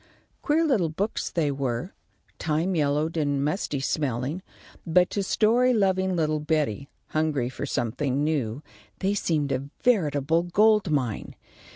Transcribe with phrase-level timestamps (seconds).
[0.41, 1.93] Queer little books they were,
[2.39, 4.41] time yellowed and musty smelling,
[4.83, 8.63] but to story loving little Betty, hungry for something new,
[8.97, 11.35] they seemed a veritable gold mine.